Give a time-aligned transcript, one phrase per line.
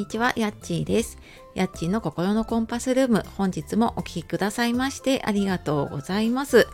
[0.00, 1.18] にちは、やっちーです。
[1.54, 6.68] やっちーの心のコンパスルーム、本日もお聴きくださいましてありがとうございます、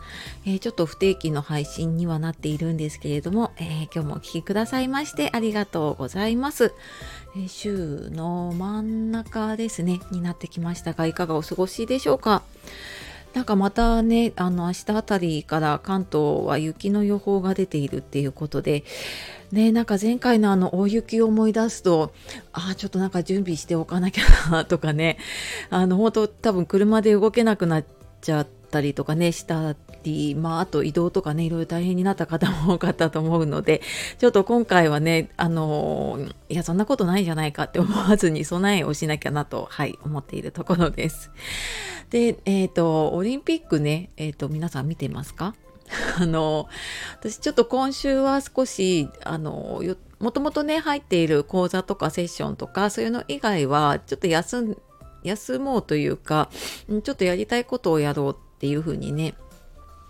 [0.45, 6.73] えー、ちょっと不定期の配信にはなっているんですけれども、えー、今日もお聴きくださいましてありがとうございます。
[7.35, 12.43] えー、週の真ん中ですね、になってきましたが、いかがお過ごしでしょうか？
[13.37, 18.83] なんかまたね、あの明日あたりから関東は雪の予報が出ているっていうことで、
[19.51, 22.15] ね、なんか前回のあの大雪を思い出すと、
[22.51, 25.19] ああ、ちょっとなんか準備しておかなきゃなとかね、
[25.69, 27.85] あの本当多分車で動けなくなっ
[28.21, 29.75] ちゃったりとかね、した
[30.07, 33.81] り、まああと移動とかね、いろいろ大変になった方も多かったと思うので、
[34.17, 41.31] ちょっと今回はね、あのいや、そんなことないんじゃないかって思わずに備えをしなきゃなと、はい、思っているところです。
[42.09, 45.55] で、えっ、ー、と、オリンピックね、えっ、ー、と、皆さん見てますか？
[46.19, 46.67] あの、
[47.19, 49.81] 私ちょっと今週は少し、あの、
[50.19, 54.77] もともとね、入っている講座とかセッションとか、そういうの以外は、ちょっと休ん、
[55.23, 56.49] 休もうというか、
[57.03, 59.35] ちょっとやりたいことをやろうっていうふうにね、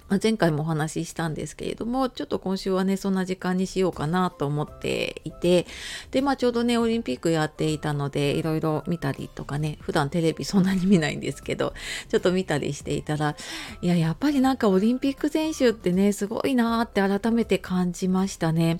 [0.09, 5.65] ま前回もお話ししたんですけれどもちょっと今週はねそんな時間にしようかなと思っていて
[6.11, 11.73] でまあちょうどねオリンピックやっていたのでいろいろ見たりとかね普段テレビそんなに見ないんですけど
[12.09, 13.35] ちょっと見たりしていたら
[13.81, 18.79] いややっぱりなんかオリンピック選手ってねすごいなーって改めて感じましたね。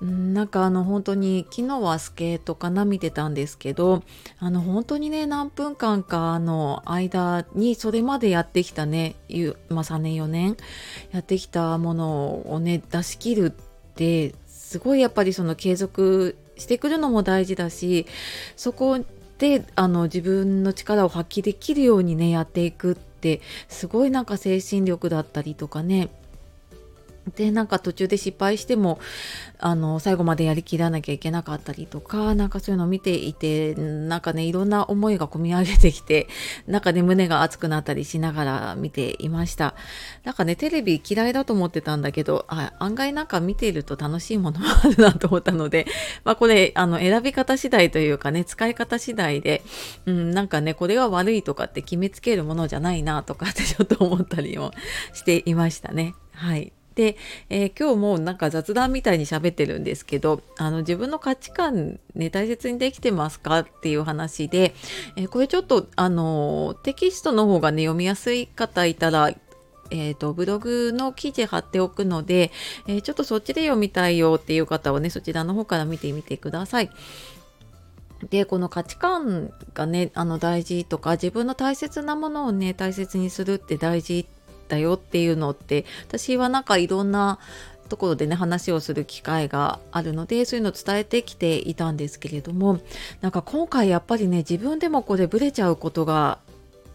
[0.00, 4.04] なんかあの本当に昨日はスケートかな見てたんですけど
[4.38, 9.16] あの本当にね何分間かの間にそれまでやってきたね、
[9.68, 10.56] まあ、3年4年
[11.10, 18.06] やってきたものをね出し切るってすごいやっぱりその継続してくるのも大事だし
[18.54, 19.00] そこ
[19.38, 26.08] であの自分の力を発揮できるようにねやっていくってすごいなんか精神力だったりとかね
[27.36, 28.98] でなんか途中で失敗しても
[29.58, 36.28] あの最後までやりきらなきゃいけなかったりとかなんかそういうのを見ていてなんかねいろんな思いが込み上げてきて
[36.66, 39.74] なんかね胸が熱くなったりしながら見ていました。
[40.24, 45.86] なんかねテレビ嫌いだと思ってたんだけどあ案外なんか見ていると楽しいものもあるなと思ったので
[46.24, 49.62] まあこれあの選び方次第というかね使い方次第で、
[50.06, 54.72] うん、なんかねこれが悪いとかって決めつけるものじゃないなとかってちょっと思ったりも
[55.12, 56.14] していましたね。
[56.32, 56.72] はい。
[56.98, 57.16] で、
[57.48, 64.74] えー、今日もなんか雑談みたいに喋ってるんですけどあの自分の価値観ね大切にできてますかっていう話で、
[65.14, 69.30] えー、これちょっとあのテキストの方がね読みやすい方いたら
[69.90, 72.50] えーと、ブログの記事貼っておくので、
[72.86, 76.90] え、ちょっとそっちで読みたいよっていう方はねそちらの方から見てみてください。
[78.28, 84.26] でこの価値観がねあの大事とか自分の大切なものをね大切にするって大事
[84.68, 87.38] だよっていうのって私はなんかいろんな
[87.88, 92.80] ところでね話をする機会があるのでそういうのを伝えてきていたんですけれども
[93.20, 96.38] なんか今回やっぱりね自分でもこれブレちゃうことが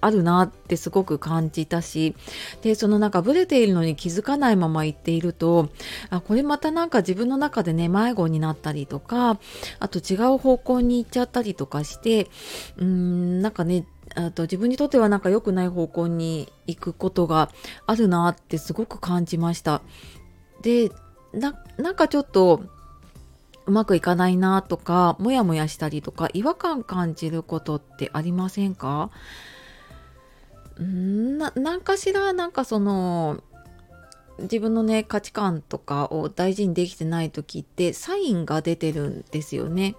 [0.03, 2.13] あるなってすごく感じたし
[2.61, 5.69] でそのなんかブレているのに気づかないまま言っていると
[6.09, 9.39] あこれまたなんか自分の中でね迷子になったりとか
[9.79, 12.27] あと違う方向に行っちゃったりとかして
[12.77, 13.85] うーんなんかね
[14.15, 17.49] あと自分にとってはなんか良くない方向に行くことが
[17.87, 19.81] あるなってすごく感じました。
[20.61, 20.91] で
[21.33, 21.51] な
[21.91, 22.63] んかちょっと
[23.65, 29.09] うまくいかないなとかモヤモヤしたりとか違和感感じることってありませんか？
[30.81, 33.41] んな何かしらなんかその
[34.39, 39.95] 自分のね価値観とかを大事にできてない時ってサインが出てるんですよね。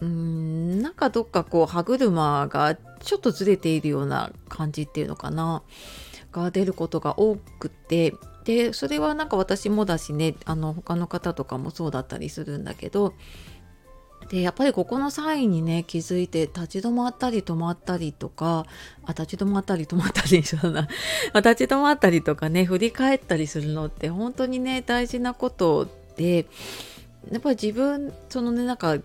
[0.00, 5.62] うんなんかどっかこう歯車がちょっとずれているような感じっていうのかな。
[6.32, 8.14] が出ることが多くて。
[8.44, 13.12] でそれはなんか私もだしねあの他の方とかもそうだったりするんだけど。
[14.30, 18.66] でやっぱりここのサインにね気づいて立ち止まったり止まったりとか
[19.04, 20.88] あ立ち止まったり止まったり一緒だな。
[21.34, 25.86] 立ち止まったりとかね振り返ったりするのって本当にね大事なこと
[26.16, 26.46] で
[27.30, 28.96] やっぱり自分そのねなんか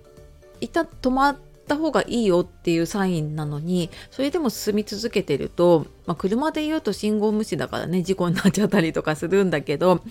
[0.64, 1.38] 一旦止まっ
[1.68, 10.02] た方がいいよっていうサインなのにそれでも進み続けてると、まあ、車で言うと信号無視だからね事故になっちゃったりとかするんだけど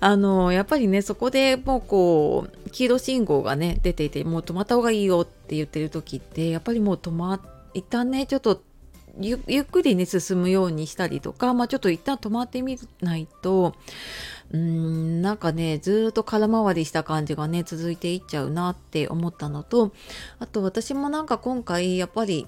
[0.00, 7.40] あのやっぱりねそこでもうこう黄色信号がね出ていてもう止まった方がいいよって言ってる時ってやっぱりもう止まっ
[7.74, 8.62] 一旦ねちょっと
[9.18, 13.74] ゆっくりね進むようにしたりとか、まあ、ちょっと一旦止まってみないと
[14.52, 19.92] うーんなんかねずっと空回りした感じがね続いていっちゃうなって思ったのと
[20.38, 22.46] あと私もなんか今回やっぱり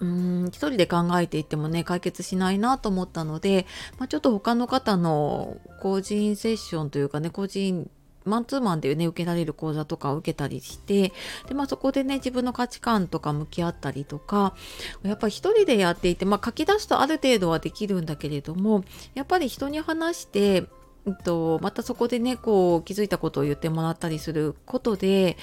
[0.00, 3.66] うーん一人で考えていってもね解決しないなと思ったので、
[3.98, 7.88] まあ、ちょっと他の方の個人セッションというかね個人
[8.24, 11.12] マンツーマンでね受けられる講座とかを受けたりして
[11.46, 14.54] で、まあ、そこでね自分の価値観とか向き合ったりとか
[15.02, 18.84] やっぱり一人でやっていて、まあ、書き出すとある程度はできるんだけれども
[19.14, 20.64] やっぱり人に話して
[21.06, 25.36] うんと、またそこでねこう気づいたことを言ってもらったりすることで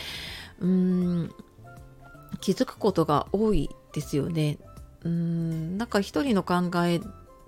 [0.59, 1.31] うん
[2.39, 4.57] 気づくことが多いですよね。
[5.03, 6.99] うんなんか一人の考え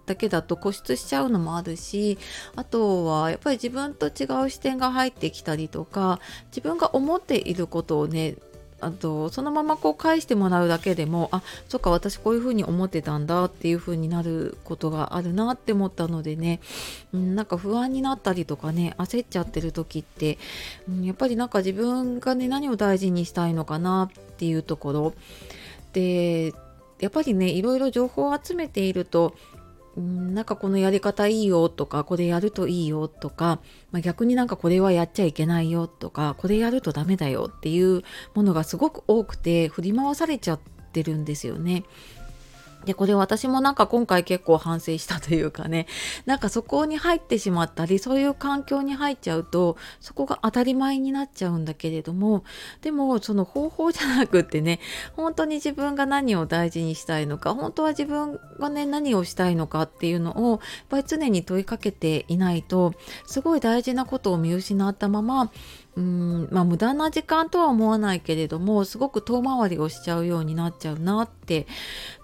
[0.06, 2.18] だけだと固執しちゃうのもあるし
[2.56, 8.36] あとはやっぱり自分と違う視点が入ってきたりとか自分が思っていることをね
[8.84, 16.60] あとそのままこう返してもらうだけでもあそっか私こういうふうに思ってたんだっていうふうになることがあるなって思ったのでね、
[17.14, 20.38] うん、なんか不安になったりとかね焦っちゃってる時って、
[20.90, 25.14] うん、やっぱりなんか自分がね何を大事にしたいのかなっていうところ。
[25.94, 26.54] で
[27.00, 29.36] やっぱりねいろいろ情報を集めていると
[29.96, 33.60] なんかこのやり方いいよとかこれやるといいよとか、
[33.92, 38.02] まあ、逆になんかこれはやっちゃいけないよとかこれやるとダメだよっていう
[38.34, 40.60] ものがすごく多くて振り回されちゃっ
[40.92, 41.84] てるんですよね。
[42.86, 45.88] で、これ私もなんか今回結構反省したというかね、
[46.26, 52.44] なんかそこに入ってしまったり、そういう環境に入っちゃうと、そこが当たり前になっちゃうんだけれども、
[52.82, 54.80] でもその方法じゃなくってね、
[55.16, 60.60] 本当に自分が何を大事にしたいのか、本当は自分がね、何をしたいのかっていうのを、やっ
[60.90, 62.94] ぱり常に問いかけていないと、
[63.26, 65.52] すごい大事なことを見失ったまま、
[65.96, 71.43] うんまあ無駄な時間とは思わないけれどもすごく遠回りをしちゃうようになっちゃうなって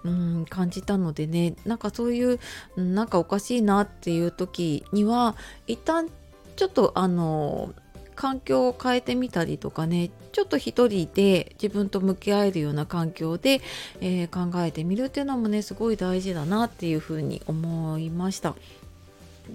[0.04, 2.40] うん感じたのでねなんかそういう
[2.76, 5.36] なんかおかしいなっていう時には
[5.66, 6.08] 一旦
[6.56, 7.74] ちょっとあの
[8.14, 13.62] 環境を変えてみたりとかねちょっと一人で自分と向き合えるような環境で、
[14.00, 18.54] えー、考えてみるっていうのもねすごい大事だなっていうふうに思いました。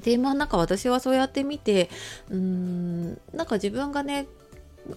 [0.01, 1.89] でまあなんか私はそうやってみて
[2.29, 4.25] うーんなんか自分がね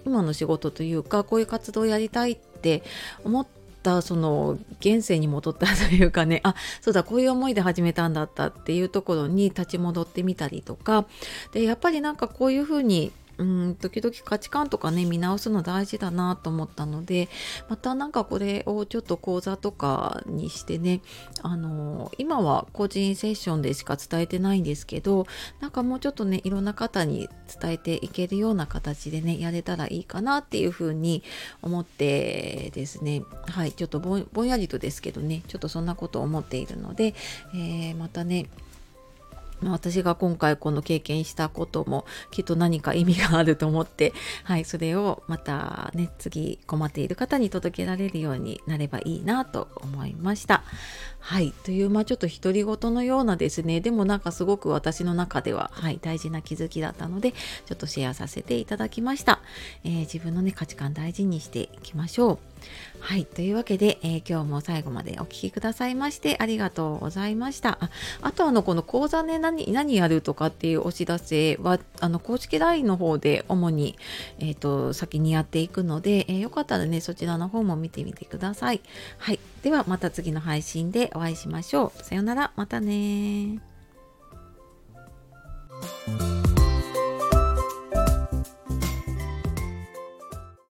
[0.04, 2.82] 今の仕事というかこういう活動をやりたいって
[3.24, 3.46] 思っ
[3.88, 11.06] たその現世に戻ったというかね あそうだこういう思いで始めたんだったっていうところに立ち戻ってみたりとか。
[11.52, 17.28] でやっぱりなんかこういうふうにうん時々価値観とかね見直すの大事だなと思ったので
[17.68, 21.00] またなんかこれをちょっと講座とかにしてね
[21.42, 25.26] あの今は個人セッションでしか伝えてないんですけど
[25.60, 27.28] なんかもうちょっとねいろんな方に
[27.60, 31.22] 伝えていけるような形でねやれたらいいかなっていうふうに
[31.62, 33.22] 思ってですね。
[33.46, 37.14] はいちょっとぼんやりとですけどねちょっとそんなことを思っているので、
[37.54, 38.46] えー、またね
[39.62, 44.12] 私が今回この経験したこともきっと何か意味があると思って、
[44.44, 50.62] はい、それをまたね、次困っている方に届けられるようになればいいなと思いました。
[51.20, 59.40] はい、という、まあちょっと独り言のようなですね、でもなんかすごく私の中では、はい、大事な気づきだったので、ちょっとシェアさせていただきました。
[59.84, 62.38] えー、自分のね、価値観大事にしていきましょう。
[63.00, 63.24] はい。
[63.24, 67.78] というわけで、えー、今日も最後までお聴きくださいましてありがとうございました。
[67.80, 67.90] あ
[68.22, 73.98] あとあの、この講座ね、何、何やるとかっていうお知らせは、あの、公式 LINE の方で主に、
[74.38, 78.80] えっ、ー、と、先にやっていくので、えー、よかったらね、そちらの方も見てみてください。
[79.18, 79.40] はい。
[79.62, 82.02] では、また次の配信でお会いしましょう。
[82.02, 82.52] さようなら。
[82.56, 83.60] またね